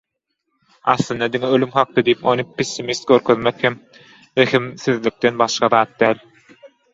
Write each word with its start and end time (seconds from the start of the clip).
Aslynda 0.93 1.27
diňe 1.33 1.51
ölüm 1.57 1.73
hakda 1.75 2.03
diýip 2.07 2.23
ony 2.31 2.41
pessimist 2.61 3.05
görkezmek 3.11 3.61
hem 3.67 3.77
rehimsizlikden 4.43 5.39
başga 5.45 5.71
zat 5.77 5.95
däl. 6.03 6.27